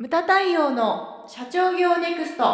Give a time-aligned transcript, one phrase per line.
[0.00, 2.44] ムタ太陽の社長業ネクスト。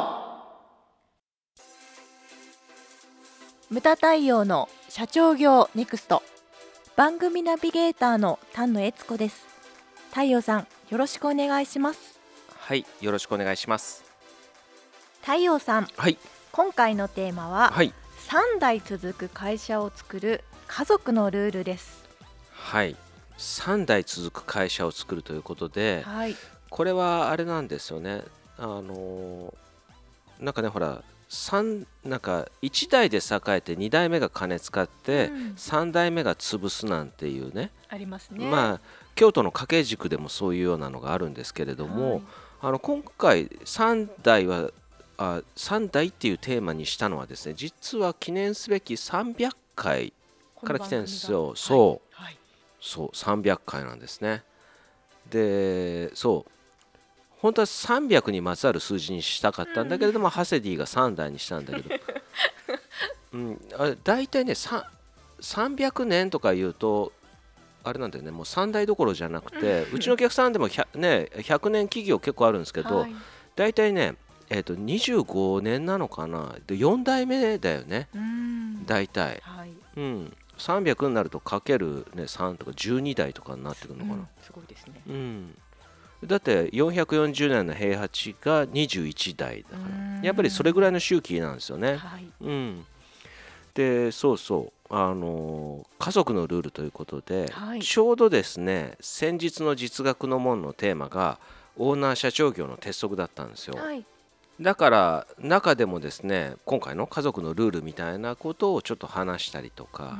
[3.71, 6.25] ムタ太陽の社長業ネクスト。
[6.97, 9.47] 番組ナビゲーターの丹野悦子です。
[10.11, 12.19] 太陽さんよろしくお願いします。
[12.59, 14.03] はい、よろしくお願いします。
[15.21, 16.19] 太陽さんはい、
[16.51, 17.95] 今回のテーマは、はい、
[18.27, 22.03] 3代続く会社を作る家族のルールです。
[22.51, 22.97] はい。
[23.39, 26.35] 三代続く会社を作るということで、はい
[26.71, 28.23] これはあれなんですよね。
[28.59, 29.55] あのー
[30.41, 35.53] なんかね、ほら、三なんか一代で栄えて二代目が金使って、うん。
[35.57, 37.71] 三代目が潰すなんていうね。
[37.89, 38.45] ありますね。
[38.45, 38.81] まあ
[39.15, 42.23] 京都の掛け軸でもそういうようなのがあるんですけれども、はい。
[42.63, 44.71] あの今回3代は
[45.19, 50.13] あ3代っていうテーマにしたのはですね実は記念すべき300回
[50.63, 51.55] から来てるんですよ。
[51.57, 52.15] そう。
[52.15, 52.27] はい。
[52.27, 52.39] はい。
[52.81, 54.45] そう300回なんですね。
[55.31, 56.51] でそう
[57.39, 61.95] 本当は300にまつわる数字にしたかったんだけれども、ハセディが3代にしたんだけど、
[63.35, 64.91] うん、あ大体ねさ
[65.41, 67.13] 300年とか言うと
[67.85, 73.15] あれなんだよねもう3代どころじゃなくてうちのお客さんでも 100,、ね、100年企業結構あるんですけど、はい。
[73.55, 74.17] 大体ね、
[74.49, 76.57] えー、と25年なのかな。
[76.67, 78.09] で4代目だよね。
[78.15, 78.87] うん。
[78.87, 79.73] 大体、はい。
[79.97, 85.03] うん、300になるとかける、ね、3とか12代とかになってくるのかな、うんすごいですね。
[85.07, 85.59] うん
[86.25, 90.19] だって440年の平八が21代だから。
[90.19, 90.23] うん。
[90.23, 91.97] やっぱりそれぐらいの周期なんですよね。
[91.97, 92.27] はい。
[92.41, 92.87] うん、
[93.75, 94.95] でそうそう。
[94.95, 97.81] あのー家族のルールということで、はい。
[97.81, 101.39] ちょうどですね先日の実学の門のテーマが
[101.77, 103.77] オーナー社長業の鉄則だったんですよ。
[103.77, 104.05] はい。
[104.61, 110.19] だから中でもですね今回の家族のルールみたいなことをちょっと話したりとか、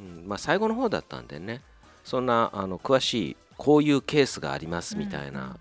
[0.00, 0.26] うん。
[0.26, 1.62] まあ、最後の方だったんでね。
[2.02, 5.58] そんなあの詳しいこういうケースがありますみたいな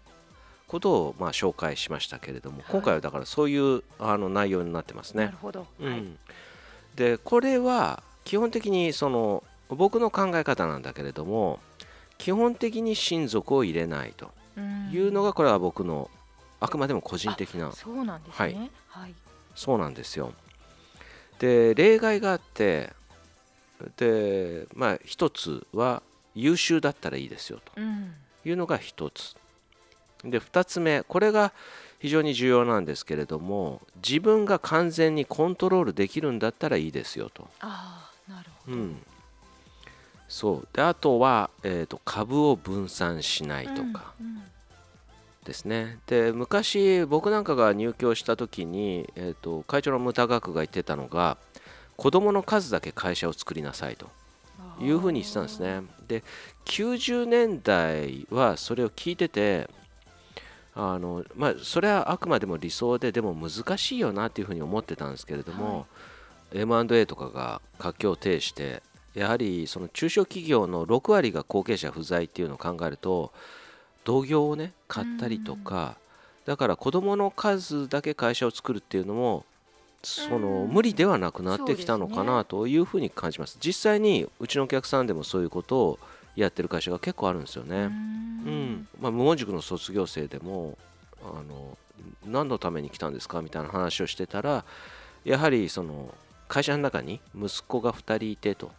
[0.68, 2.64] ことをまあ紹介しましたけれども、い。
[2.70, 5.26] 今回はだからそういうあの内容になってますね。
[5.26, 5.38] なる。
[5.42, 5.68] ほど。
[6.96, 11.60] でこれは基本的にその僕の考え方なんだけれども
[12.18, 14.92] 基本的に親族を入れないとうん。
[14.94, 16.10] いうのがこれは僕の
[16.62, 18.72] あくまでも個人的なそうなんですね。
[18.88, 19.14] はい。
[19.56, 20.32] そうなんですよ。
[21.40, 22.94] で例外があって
[23.98, 26.02] でまあ一つは
[26.36, 28.14] 優秀だったらいいですようん。
[28.44, 29.36] というのが一つ。
[30.24, 31.54] で二つ目これが
[32.00, 37.48] 非常に重要なんですけれども自分が完全にコントロールできるんだったらいいですよと。
[37.62, 38.78] ああなるほど。
[38.78, 38.98] うん、
[40.28, 40.68] そう。
[40.74, 44.44] であとは、えーと株を分散しないとかうんうん。
[45.46, 51.38] ですね、で昔僕なんかが入居した時に、えー、と会長のムタ学が言ってたのが
[51.98, 54.10] 子供の数だけ会社を作りなさいと
[54.80, 55.82] いうふうに言ってたんですね。
[56.08, 56.24] で
[56.66, 59.70] 90年代はそれを聞いてて
[60.76, 65.88] あのまあそれはあくまでも理想ででも難しいよなっていうふうに思ってたんですけれども、
[66.54, 68.82] M&A とかが活況を呈して
[69.14, 73.34] やはりその中小企業の6割が後継者不在っていうのを考えると
[74.06, 75.98] 同業をね買ったりとか、
[76.46, 79.46] だから子どもの数だけ会社を作るっていうのも
[80.04, 83.58] そのうん無理ではなくなってきたのかなというふうに感じます。
[83.60, 86.00] 実際にうちのお客さんでもそういうことを
[86.36, 87.76] やってる会社が結構あるんですよね。
[87.76, 87.90] ううん。
[87.90, 88.88] ん。
[89.00, 90.78] まあ、無門塾の卒業生でも
[91.22, 91.78] あの
[92.26, 94.64] 何のために来たんですかみたいな話をしてたら
[95.26, 96.14] やはりその
[96.48, 98.72] 会社の中に息子が2人いてと。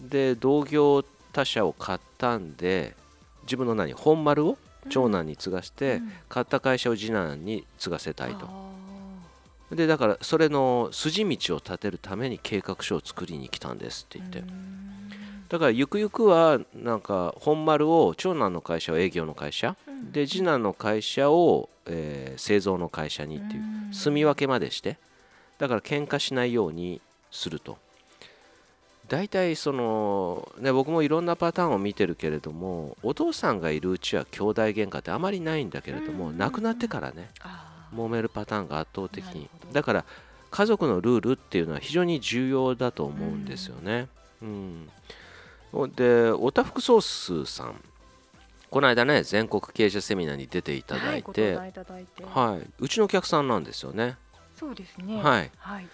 [0.00, 2.94] で同業他社を買ったんで
[3.42, 6.12] 自分の何本丸を長男に継がせて、うん。
[6.28, 8.46] 買った会社を次男に継がせたいと。
[8.46, 8.75] あ
[9.70, 15.02] でだからそれの筋道を立てるために計画書を作りに来たんですってー言って、うん。
[15.48, 20.12] だからゆくゆくはなんか本丸を長男の会社を営業の会社うん。
[20.12, 23.92] で次男の会社を、えー製造の会社にっていううん。
[23.92, 24.98] 住み分けまでして
[25.58, 27.00] だから喧嘩しないように
[27.30, 27.78] すると。
[29.08, 36.38] 大体その、ね、僕もいろんなパターンを見てるけれどもお父さんがいるうちは兄弟喧嘩ってあまりないんだけれどもうん。
[36.38, 37.30] 亡くなってからね
[37.94, 40.04] 揉めるパターンが圧倒的にだから
[40.50, 44.08] 家族のルールっていうのは非常に重要だと思うんですよね。
[44.42, 44.88] うん。
[45.94, 47.80] でおたふくソースさん。
[48.70, 54.16] この間ね全国経営者セミナーに出ていただいて、はい、うちのお客さんなんですよね。
[54.54, 55.22] そうですね。
[55.22, 55.50] はい。
[55.58, 55.86] はい。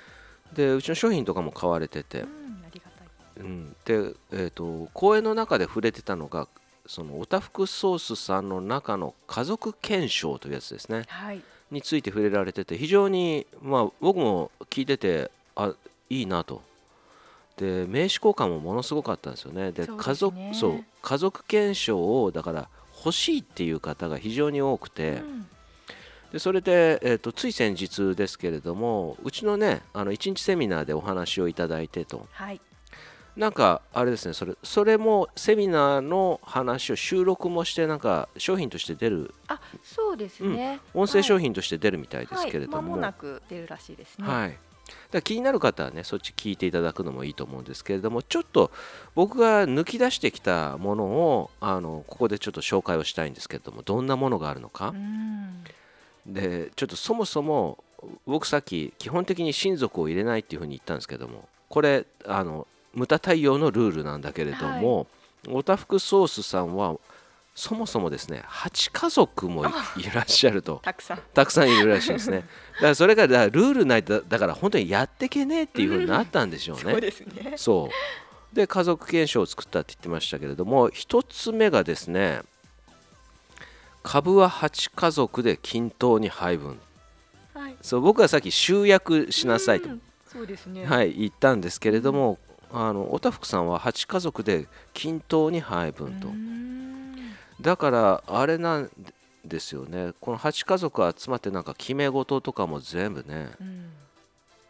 [0.55, 2.21] でうちの商品とかも買われてて。
[2.21, 2.27] う、ん
[2.65, 3.45] ありがたい。
[3.45, 6.49] うん、で、えー、と講演の中で触れてたのが
[6.87, 11.05] そのおたふくソースさんの中の家族検証というやつですね。
[11.09, 11.43] はい
[11.73, 15.73] について触れられてて非常に、まあ、僕も聞いててあ
[16.09, 16.63] いいなと。
[17.57, 19.73] で名刺交換もものすごかったんですよね。
[19.73, 19.95] でね。
[19.97, 25.47] 家族そう家族検証をだから欲しいっていう方が非常に多くて、うん。
[26.33, 32.27] でそれで、えー、とつい先日ですけれどもうちのねあの1日セミナーでお話をいただいてと。
[32.33, 32.61] はい。
[33.37, 39.52] なんかあれですねそれそれもセミナーの話を収録もしてなんか商品として出るあ
[39.83, 44.27] そうですね、音声商品品として出るみたいですけれども、はい、間もなく出るらしいですね。
[44.27, 44.59] はい、
[45.11, 48.71] だ気になる方はねそっち聞いていただくのもいいと思うんですけれどもちょっと
[49.15, 54.89] 僕が抜き出してきたものをあのここでちょっと紹介をしたいんですけれどもどんなものがあるのか。
[54.89, 55.65] う、ん。
[56.27, 57.79] でちょっとそもそも
[58.27, 65.07] 僕さっき基本的に親族を入れないっていうふうに言ったんですけどもこれあの無駄対応のルールなんだけれども、
[65.49, 66.97] おたふくソースさんは
[67.55, 69.69] そもそもですね8家族もい
[69.99, 70.81] いらっしゃると。
[70.83, 71.23] たくさん。
[71.35, 72.47] たくさんいるらしいですね。
[72.77, 76.83] だからそれがだルールないとだから本当にやってけねえっていうふうになったんでしょうね。
[76.83, 77.55] そうですね。
[77.57, 77.91] そ
[78.53, 78.55] う。
[78.57, 82.43] で家族検証を作ったって言ってましたけれども一つ目がですね
[84.03, 86.81] 株は8家族で均等に配分。
[87.55, 87.77] はい。
[87.83, 90.03] そう僕はさっき集約しなさいと、うん
[90.33, 90.87] そうですね。
[90.87, 92.39] はい、言ったんですけれども、
[92.73, 96.92] あのおたふくさんは8家族で均等に配分と、うん
[97.63, 98.91] だからあれなん
[99.45, 100.13] ですよね。
[100.21, 103.91] この8家族集まってなんか決め事とかも全部ねうん。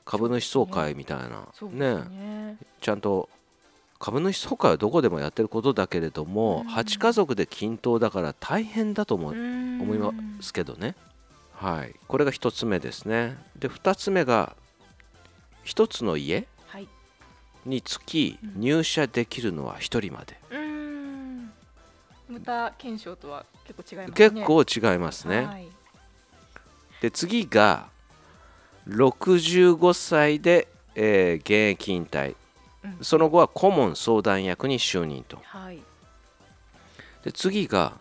[0.04, 2.04] 株主総会みたいなね。
[2.08, 2.56] ね。
[2.80, 3.28] ちゃんと
[3.98, 6.68] 株主総会はどこでもやってることだけれども、うん。
[6.68, 10.94] 8家族で均等だから大変だと思う、うん思いますけどね。
[11.54, 11.94] はい。
[12.08, 13.36] これが1つ目ですね。
[13.58, 14.56] で2つ目が
[15.64, 16.88] 1つの家はい。
[17.64, 20.61] につきうん入社できるのは1人まで、うん
[22.32, 24.30] 無駄検証とは結構違いますね。
[24.30, 25.68] 結構違いますね、はい。
[27.02, 27.88] で次が
[28.88, 32.34] 65歳で、えー現役引退。
[32.84, 32.98] うん。
[33.02, 35.38] その後は顧問相談役に就任と。
[35.44, 35.78] はい。
[37.22, 37.92] で次が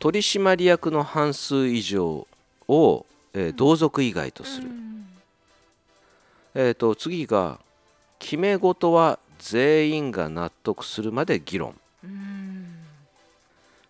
[0.00, 2.26] 取締役の半数以上
[2.66, 5.06] を、えー同族以外とする、うん
[6.54, 7.60] えー、と次が
[8.18, 11.76] 決め事は全員が納得するまで議論。
[12.02, 12.37] うん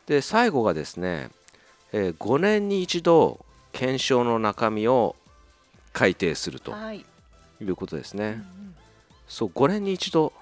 [0.08, 1.30] で最後がですね、
[1.92, 5.14] え5年に一度検証の中身を
[5.92, 7.04] 改定するとはい。
[7.60, 8.74] いうことですね、うん
[9.28, 10.32] そう5年に一度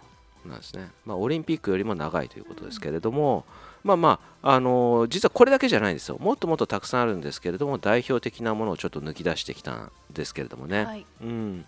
[0.45, 3.45] なんですね、まあ、オリンピックよりも長いということですけれども、
[3.83, 6.19] まあまあ、あのー実はこれだけじゃないんですよ。
[6.21, 11.05] もっともっとたくさんあるんですけれども代表的なものをちょっと抜き出してきたんですけれどもね、はい。
[11.21, 11.65] うん。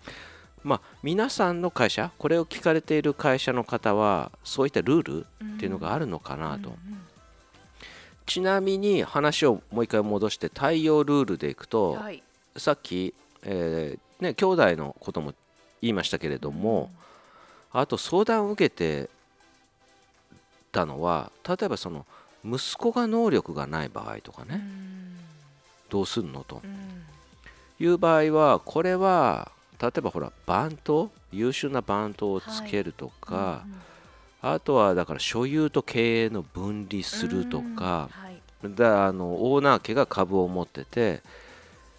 [0.62, 7.07] まあ、皆さんの会社これを聞かれている会社の方はそういったルールっていうのがあるのかなと、うんうん
[8.28, 12.22] ちなみに話をもう一回戻して対応ルールでいくと、はい。
[12.56, 15.32] さっき、えーね、兄弟のことも
[15.80, 16.90] 言いましたけれども、
[17.72, 19.08] あと相談を受けて
[20.70, 22.04] たのは例えばその
[22.44, 24.48] 息子が能力がない場合とかうん。
[24.48, 24.62] ね、
[25.88, 26.60] どうすんのと。
[26.62, 27.04] うん。
[27.80, 33.78] いう場合はこれは例えばほらバント優秀なバントをつけるとか、うんうん
[34.40, 38.08] あとはだから所有と経営の分離するとか、
[38.62, 38.76] うんはい。
[38.76, 41.22] だあのオーナー家が株を持ってて、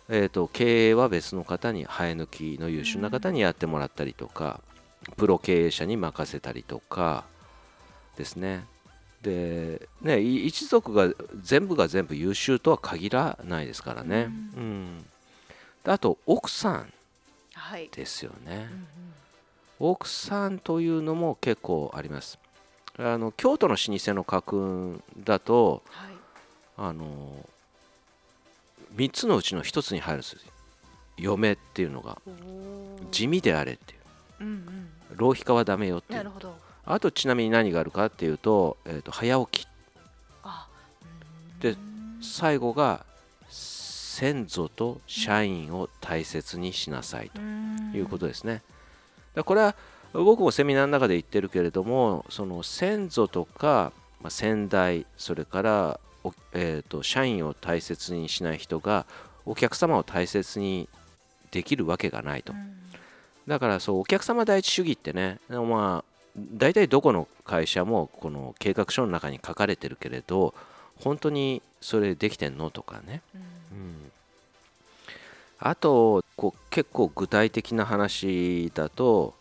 [0.10, 4.62] えー、と経営は別の方に生え抜きの優秀な方にやってもらったりとか、
[5.18, 7.26] プロ経営者に任せたりとか
[8.18, 8.66] ですね。
[9.22, 15.06] でねい一族が全部が全部優秀とは限らないですからね、ううん。
[15.84, 16.94] であと奥さん
[17.54, 17.90] はい。
[17.94, 18.88] ですよね、うん
[19.80, 22.38] 奥さんというのも結構あります。
[22.98, 26.12] あの京都の老舗の家訓だとはい。
[26.78, 27.46] あの
[28.96, 30.40] 3つのうちの1つに入るんですよ。
[31.18, 32.18] 嫁っていうのが。
[33.12, 34.00] 地味であれっていう。
[34.42, 34.90] うんうん。
[35.16, 36.18] 浪費家はダメよっていう。
[36.18, 36.56] なるほど。
[36.86, 39.70] あとちなみに何があるかっていうと,、えーと早起き。
[41.60, 41.76] で
[42.22, 43.06] 最後が
[43.50, 48.62] 先祖と社員を大切にしなさいとうんいうことですね。
[49.36, 49.76] だこれは
[50.14, 59.06] 僕もセミナーの中で言ってるけれどもその先祖とか、まあ、先代それからお、えー、と社員を大切にしない人が
[59.46, 60.90] お客様を大切に
[61.52, 62.54] できるわけがないと。
[62.54, 62.76] うん。
[63.48, 70.54] だからそうお客様第一主義ってねまあ大体どこの会社もこの計画書の中に書かれてるけれど
[70.98, 73.22] 本当にそれできてんのとかね。
[73.34, 73.42] うん。
[73.42, 74.12] うん
[75.60, 79.36] あとこう結構具体的な話だと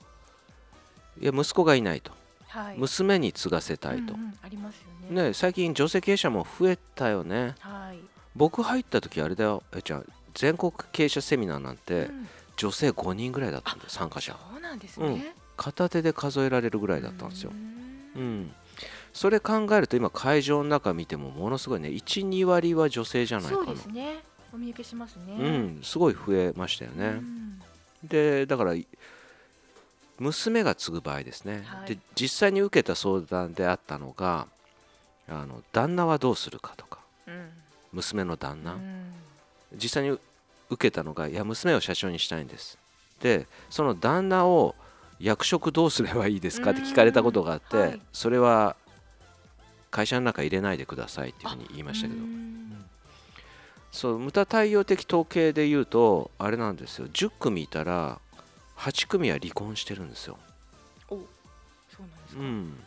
[1.21, 2.13] いや息子がいないと。
[2.49, 2.79] はい。
[2.79, 4.15] 娘に継がせたいと。
[4.15, 5.23] うん、うんありますよね。
[5.29, 7.55] ね、最近女性経営者も増えたよね。
[7.61, 7.99] はい。
[8.35, 9.63] 僕入った時あれだよ。
[9.75, 10.03] えじゃあ
[10.35, 12.29] 全国経営者セミナーなんてうん。
[12.57, 14.37] 女性5人ぐらいだったんだよ参加者。
[14.53, 15.35] そうなんですね。
[15.57, 17.53] 片手で数えられるぐらいだったんですよ。
[18.17, 18.55] う、うんん、
[19.13, 21.89] それ考えると今会場の中見てもものすごいね。
[21.89, 23.65] 12割は女性じゃないかな。
[23.65, 25.35] そうですねお見受けしますね。
[25.38, 27.11] うん、すごい増えましたようね。
[27.11, 27.61] ん。
[28.02, 28.75] でだから
[30.19, 31.95] 娘が継ぐ場合ですね、はい。
[31.95, 34.47] で実際に受けた相談であったのが
[35.28, 37.50] あの旦那はどうするかとかうん。
[37.93, 39.12] 娘の旦那、うん。
[39.75, 40.19] 実際に
[40.71, 42.78] 受けたのがいや娘を社長にしたいんです。
[43.21, 44.75] でその旦那を
[45.21, 48.00] 役職どうすればいいですかって聞かれたことがあって、うんはい。
[48.12, 48.76] それは
[49.90, 52.21] 会社の中入れないでくださいっていうふうに言いましたけど。
[52.21, 52.68] うん
[53.90, 58.21] そう無駄対応的統計で言うとあれなんですよ10組いたら
[58.76, 60.38] 8組は離婚してるんですよ。
[61.09, 61.18] おそ
[61.99, 62.40] うなんですか。
[62.40, 62.78] うん、うん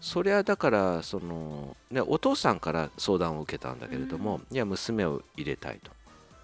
[0.00, 5.90] それはだからその、ね、お父さんから相談を受けたんだけれども、いや娘を入れたいと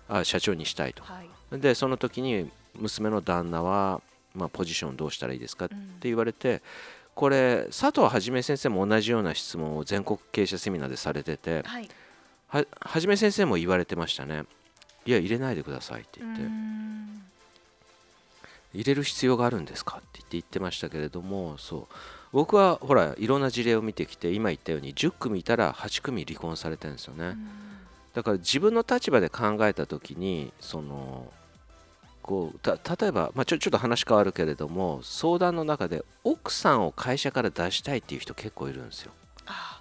[0.08, 1.58] あ社長にしたいとはい。
[1.58, 4.02] でその時に娘の旦那は、
[4.34, 6.62] まあ、ポジションどうしたらいいですかってうん言われて
[7.14, 11.88] これ佐藤はじめ先生も同じような質問を全国経営者セミナーでされててはい。
[12.48, 14.44] ははじめ先生も言われてましたね。
[15.04, 16.42] いや入れないでくださいってう言って。
[16.42, 17.22] ん。
[18.74, 21.94] 入れる必要があるんですかって言って言ってましたけれどもそう。
[22.32, 27.36] 僕はほらいろんな事例を見てきて今言ったように10組いたら8組離婚されてるんですよね。
[28.14, 31.32] だから自分の立場で考えた時にその
[32.22, 39.12] こうた例えば、まあ、ちょちょっと話変わるけれども相談の中で奥さんを会社から出したいっていう人結構いるんですよ。
[39.46, 39.80] あ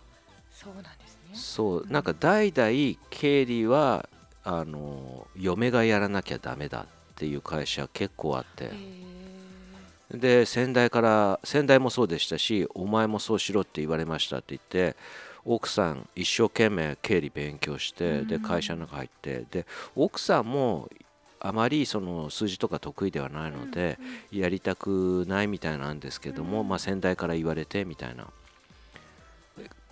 [0.51, 1.04] そうなんですね。
[1.35, 4.07] そうなんか代々経理は
[4.43, 8.71] あの嫁がやらなきゃダメだっていう会社結構あって。
[10.11, 14.95] で先代から先代もそうでしたしお前もそうしろって言われましたって言って
[15.43, 18.41] 奥さん一生懸命経理勉強してでうん。
[18.41, 19.65] 会社の中入ってで
[19.95, 20.89] 奥さんも
[21.39, 23.99] あまりその数字とか得意ではないので
[24.31, 26.67] やりたくないみたいなんですけども、うん。
[26.67, 28.27] まあ、先代から言われてみたいな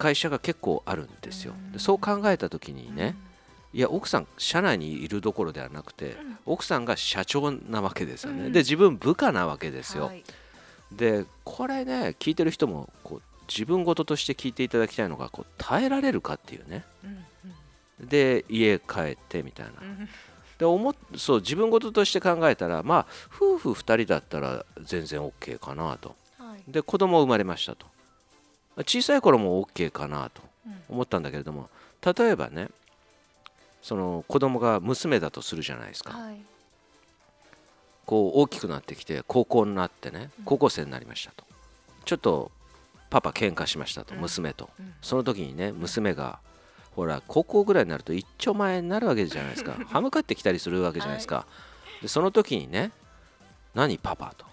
[0.04, 1.54] 会社が結構あるんですよ。
[1.54, 1.72] うん。
[1.72, 3.16] でそう考えた時にね、
[3.74, 6.38] いや奥さん社内にいるどころではなくてうん。
[6.46, 8.48] 奥さんが社長なわけですよね。
[8.48, 8.52] うん。
[8.52, 10.08] で自分部下なわけですよ。
[10.08, 10.24] はい。
[10.92, 16.84] でこれね聞いてる人もこう自分事として聞いていただきたいのがこう耐えられるかっていうね。
[17.04, 17.24] うん
[18.02, 19.72] で家帰ってみたいな。
[20.58, 26.16] で思っそう自分事として考えたらまあ夫婦2人だったら全然 OK かなと。
[26.38, 26.72] はい。
[26.72, 27.86] で子供生まれましたと
[28.78, 30.82] 小さい頃も OK かなとうん。
[30.90, 31.70] 思ったんだけれども
[32.04, 32.70] 例えばね
[33.82, 36.14] その子供が娘だとするじゃないですか。
[36.18, 36.38] はい。
[38.06, 40.46] こう大きくなってきて高校になってねうん。
[40.46, 41.44] 高校生になりましたと。
[42.06, 42.52] ちょっと
[43.10, 44.22] パパ喧嘩しましたとうん。
[44.22, 44.70] 娘と。
[44.80, 44.94] うん。
[45.02, 46.40] その時にね娘が
[46.96, 49.74] ほら高校ぐらいになると一丁前になるわけじゃないですか。
[49.90, 51.46] 歯向かってきたりするわけじゃないですか、
[52.02, 52.92] でその時にね
[53.74, 54.46] 「何パパ」と。
[54.46, 54.53] うん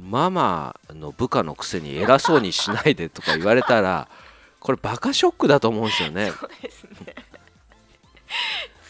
[0.00, 4.08] ママの部下のくせに偉そうにしないで」とか言われたら
[4.60, 7.14] これバカショックだと思うんですよねそうですね。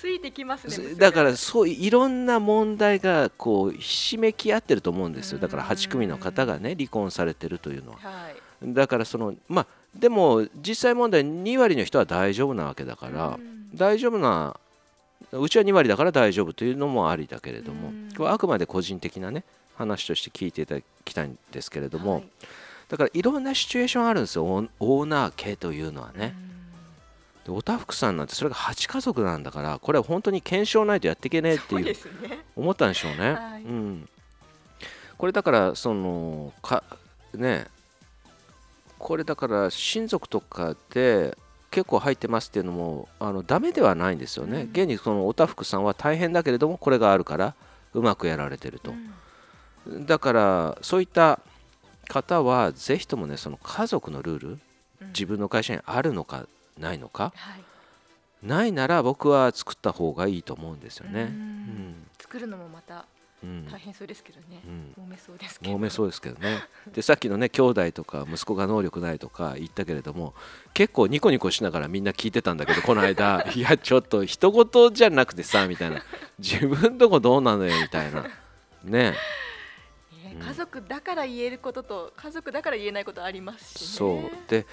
[0.01, 0.77] ついてきますね。
[0.77, 8.75] 娘だからそういろんな問題がこうひしめき合ってると思うんですよだからうん8組の方がね離婚されてるというのははい。
[8.75, 14.57] だからそのまあでも実際問題2割の人は大丈夫なわけだから、うん大丈夫な
[15.33, 17.93] うちは2割だから大丈夫というのもありだけれども、
[18.31, 19.45] あくまで個人的なね
[19.79, 22.29] 話として聞いていただきたいんですけれども、はい。
[22.89, 24.45] だからいろんなシチュエーションあるんですよ。
[24.45, 26.35] オーナー系というのはね、
[27.49, 31.97] でおたふくさんなんてそれが8家族なんだからこれは本当に検証ないとやっていけねえっていう。
[32.57, 33.33] 思ったんでしょうね。
[33.33, 33.63] はい。
[33.63, 34.09] うん、
[35.17, 36.85] これだからそのか
[37.35, 37.67] ね
[38.99, 41.37] これだから親族とかで
[41.71, 44.63] 結構入ってますっていうのもあのダメではないんですよね。
[44.63, 44.71] うん。
[44.71, 47.55] 現にそのおたふくさんは大変だけれどもこれがあるから
[47.95, 48.91] うまくやられてると。
[48.91, 48.95] う。
[48.95, 49.11] ん
[49.89, 51.41] だからそういった
[52.09, 54.49] 方はぜひともねその家族のルール
[55.01, 56.47] うん自分の会社にあるのか
[56.79, 57.63] ないのかはい。
[58.47, 61.25] ないなら僕は作った方がいいと思うんですようね。
[61.25, 63.05] ん作るのもまた
[63.71, 64.69] 大変そうですけどねう。
[65.01, 65.77] ん揉めそうですけど。
[65.77, 66.59] 揉めそうですけどね。
[66.93, 70.35] でさっきのね兄弟とか息子が能力ないとか言ったけれども
[70.75, 76.03] 結構ニコニコしながらみんな聞いてたんだけどこの間 いやちょっと人事じゃなくてさみたいな
[76.39, 78.25] 自分とこどうなのよみたいな
[78.85, 79.15] ね
[80.47, 83.89] 家族だから言えることと家族だから言えないことありますしね。
[83.89, 84.31] そう。
[84.49, 84.67] で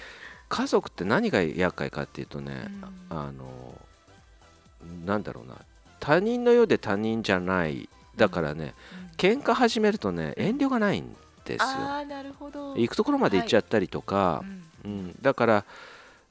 [0.48, 2.68] 家族って何が厄介かっていうとね、
[3.10, 3.18] うん。
[3.18, 3.80] あの
[5.04, 5.56] なんだろうな。
[5.98, 7.88] 他人のようで他人じゃない。
[8.16, 8.74] だからね
[9.10, 9.16] うん。
[9.16, 11.66] 喧嘩始めるとね遠慮がないんですよ。
[11.66, 12.76] ああなるほど。
[12.76, 14.44] 行くところまで行っちゃったりとか、
[14.84, 14.90] うん。
[14.90, 15.64] うん、だから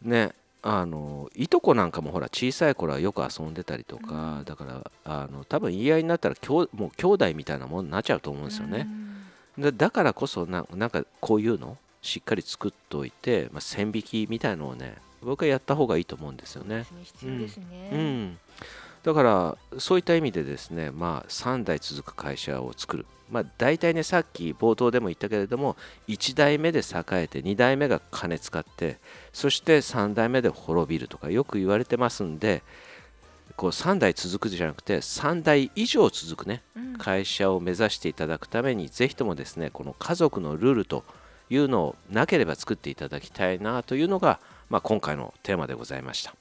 [0.01, 4.43] ねあのいとこなんかもほら小さい頃はよく遊んでたりとか、うん。
[4.45, 8.85] だからあの多分言い合いになったらきょうもう兄弟みたいなものになっちゃうと思うんですよね、だ
[9.57, 17.03] だからこそななんかこういうのしっかり作っておいて、まあ、線引きみたいのをね僕はやった方がいいと思うんですよねうん。
[17.03, 17.89] 必要ですね。
[17.91, 18.38] うん、
[19.03, 26.83] だからそういった意味でですねまあ3代続く会社を作るまあ大体ねさっき冒頭でも言ったけれども1代目で栄
[27.24, 29.00] えて2代目が金使って
[29.33, 32.62] そして3代目で滅びるとかよく言われてますんで
[33.55, 36.97] こう3代続くじゃなくて3代以上続くねうん。
[36.97, 41.03] 会社を目指していただくためにぜひともですねこの家族のルールと
[41.50, 46.33] いうのをなければ作っていただきたいなというのが、まあ、今回のテーマでございました。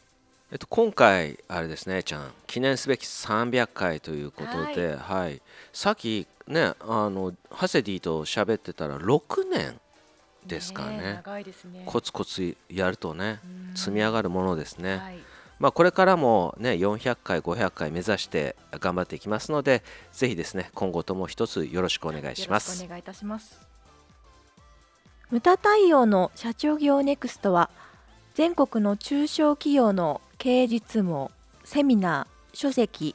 [0.52, 2.32] えっと、今回あれですねちゃん。
[2.46, 5.42] 記念すべき300回ということで、はい。
[5.72, 9.80] さっきねあのハセディと喋ってたら6年
[10.46, 11.82] ですかねえ長いですね。
[11.86, 13.40] コツコツやるとね
[13.70, 13.76] うん。
[13.76, 14.98] 積み上がるものですね。
[14.98, 15.18] はい
[15.60, 19.82] まあ、これからもね400回500回目指して頑張っていきますので
[20.12, 22.84] ぜひですね今後とも一つよろしくお願いします。
[22.84, 23.60] お願いいたします。
[25.30, 27.70] ムタ太陽の社長業ネクストは
[28.34, 31.30] 全国の中小企業の経営実務
[31.64, 33.14] セミナー書籍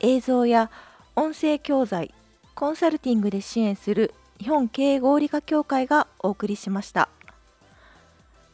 [0.00, 0.70] 映像や
[1.16, 2.14] 音声教材
[2.54, 7.08] コンサルティングで支援する日本経営合理化協会がお送りしました。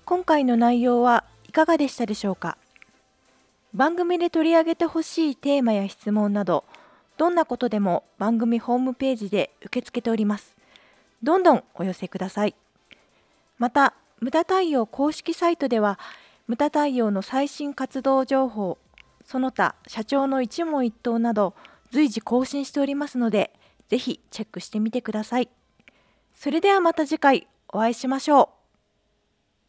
[0.07, 2.57] 今回の内容はいかがでしたでしょうか？
[3.75, 6.65] 番組で取り上げてほしいテーマや質問など
[7.17, 10.57] どんなことでも番組ホームページで受け付けております。
[11.23, 12.55] どんどんお寄せください。
[13.59, 15.99] また、無駄太陽公式サイトでは、
[16.47, 18.79] 無駄太陽の最新活動情報、
[19.25, 21.55] その他社長の一問一答など
[21.91, 23.53] 随時更新しておりますので、
[23.89, 25.49] ぜひチェックしてみてください。
[26.35, 28.54] それではまた次回お会いしましょう。